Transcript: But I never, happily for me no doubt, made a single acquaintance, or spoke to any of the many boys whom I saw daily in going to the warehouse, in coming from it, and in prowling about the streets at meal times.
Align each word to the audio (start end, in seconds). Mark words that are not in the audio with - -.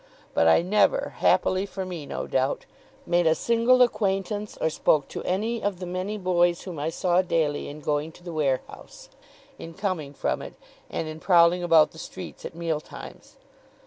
But 0.33 0.47
I 0.47 0.63
never, 0.63 1.13
happily 1.17 1.67
for 1.67 1.85
me 1.85 2.07
no 2.07 2.25
doubt, 2.25 2.65
made 3.05 3.27
a 3.27 3.35
single 3.35 3.83
acquaintance, 3.83 4.57
or 4.59 4.71
spoke 4.71 5.07
to 5.09 5.21
any 5.25 5.61
of 5.61 5.77
the 5.77 5.85
many 5.85 6.17
boys 6.17 6.63
whom 6.63 6.79
I 6.79 6.89
saw 6.89 7.21
daily 7.21 7.69
in 7.69 7.81
going 7.81 8.11
to 8.13 8.23
the 8.23 8.33
warehouse, 8.33 9.09
in 9.59 9.75
coming 9.75 10.15
from 10.15 10.41
it, 10.41 10.55
and 10.89 11.07
in 11.07 11.19
prowling 11.19 11.61
about 11.61 11.91
the 11.91 11.99
streets 11.99 12.45
at 12.45 12.55
meal 12.55 12.79
times. 12.79 13.37